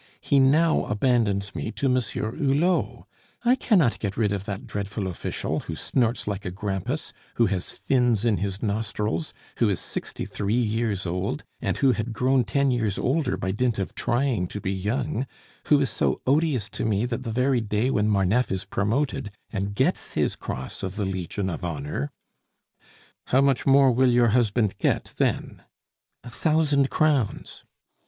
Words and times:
he 0.19 0.39
now 0.39 0.83
abandons 0.85 1.53
me 1.53 1.71
to 1.71 1.87
Monsieur 1.87 2.31
Hulot. 2.31 3.05
I 3.45 3.53
cannot 3.53 3.99
get 3.99 4.17
rid 4.17 4.31
of 4.31 4.45
that 4.45 4.65
dreadful 4.65 5.05
official, 5.05 5.59
who 5.59 5.75
snorts 5.75 6.25
like 6.25 6.43
a 6.43 6.49
grampus, 6.49 7.13
who 7.35 7.45
has 7.45 7.69
fins 7.71 8.25
in 8.25 8.37
his 8.37 8.63
nostrils, 8.63 9.31
who 9.57 9.69
is 9.69 9.79
sixty 9.79 10.25
three 10.25 10.55
years 10.59 11.05
old, 11.05 11.43
and 11.61 11.77
who 11.77 11.91
had 11.91 12.13
grown 12.13 12.43
ten 12.45 12.71
years 12.71 12.97
older 12.97 13.37
by 13.37 13.51
dint 13.51 13.77
of 13.77 13.93
trying 13.93 14.47
to 14.47 14.59
be 14.59 14.71
young; 14.73 15.27
who 15.67 15.79
is 15.79 15.91
so 15.91 16.19
odious 16.25 16.67
to 16.69 16.83
me 16.83 17.05
that 17.05 17.21
the 17.21 17.29
very 17.29 17.61
day 17.61 17.91
when 17.91 18.09
Marneffe 18.09 18.51
is 18.51 18.65
promoted, 18.65 19.29
and 19.53 19.75
gets 19.75 20.13
his 20.13 20.35
Cross 20.35 20.81
of 20.81 20.95
the 20.95 21.05
Legion 21.05 21.47
of 21.47 21.63
Honor" 21.63 22.11
"How 23.27 23.39
much 23.41 23.67
more 23.67 23.91
will 23.91 24.09
your 24.09 24.29
husband 24.29 24.79
get 24.79 25.13
then?" 25.17 25.61
"A 26.23 26.31
thousand 26.31 26.89
crowns." 26.89 27.63